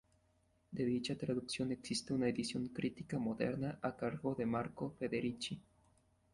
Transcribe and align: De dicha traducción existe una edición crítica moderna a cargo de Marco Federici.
De 0.71 0.83
dicha 0.83 1.15
traducción 1.15 1.71
existe 1.71 2.11
una 2.11 2.27
edición 2.27 2.69
crítica 2.69 3.19
moderna 3.19 3.77
a 3.83 3.95
cargo 3.95 4.33
de 4.33 4.47
Marco 4.47 4.95
Federici. 4.97 5.61